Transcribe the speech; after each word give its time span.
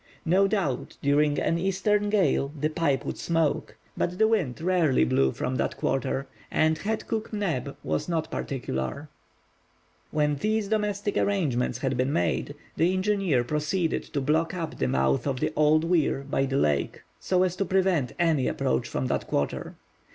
No 0.25 0.47
doubt 0.47 0.97
during 1.03 1.37
an 1.37 1.59
eastern 1.59 2.09
gale 2.09 2.51
the 2.59 2.71
pipe 2.71 3.05
would 3.05 3.19
smoke, 3.19 3.77
but 3.95 4.17
the 4.17 4.27
wind 4.27 4.59
rarely 4.59 5.03
blew 5.03 5.31
from 5.31 5.57
that 5.57 5.77
quarter, 5.77 6.25
and 6.49 6.79
head 6.79 7.05
cook 7.07 7.31
Neb 7.31 7.77
was 7.83 8.09
not 8.09 8.31
particular 8.31 9.09
When 10.09 10.37
these 10.37 10.67
domestic 10.67 11.17
arrangements 11.17 11.77
had 11.77 11.97
been 11.97 12.11
made, 12.11 12.55
the 12.75 12.91
engineer 12.93 13.43
proceeded 13.43 14.01
to 14.05 14.21
block 14.21 14.55
up 14.55 14.79
the 14.79 14.87
mouth 14.87 15.27
of 15.27 15.39
the 15.39 15.53
old 15.55 15.83
weir 15.83 16.25
by 16.27 16.47
the 16.47 16.57
lake, 16.57 17.03
so 17.19 17.43
as 17.43 17.55
to 17.57 17.65
prevent 17.65 18.11
any 18.17 18.47
approach 18.47 18.87
from 18.89 19.05
that 19.05 19.27
quarter. 19.27 19.75